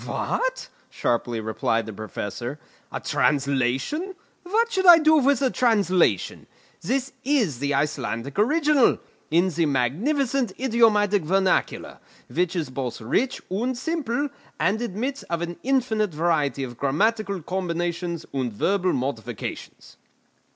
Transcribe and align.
"What!" 0.03 0.69
sharply 0.89 1.39
replied 1.39 1.85
the 1.85 1.93
Professor, 1.93 2.57
"a 2.91 2.99
translation! 2.99 4.15
What 4.41 4.71
should 4.71 4.87
I 4.87 4.97
do 4.97 5.17
with 5.19 5.43
a 5.43 5.51
translation? 5.51 6.47
This 6.81 7.13
is 7.23 7.59
the 7.59 7.75
Icelandic 7.75 8.39
original, 8.39 8.97
in 9.29 9.49
the 9.49 9.67
magnificent 9.67 10.53
idiomatic 10.59 11.21
vernacular, 11.21 11.99
which 12.33 12.55
is 12.55 12.71
both 12.71 12.99
rich 12.99 13.41
and 13.51 13.77
simple, 13.77 14.29
and 14.59 14.81
admits 14.81 15.21
of 15.29 15.43
an 15.43 15.57
infinite 15.61 16.15
variety 16.15 16.63
of 16.63 16.79
grammatical 16.79 17.39
combinations 17.43 18.25
and 18.33 18.51
verbal 18.51 18.93
modifications." 18.93 19.97